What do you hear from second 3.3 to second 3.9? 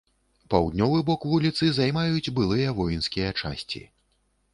часці.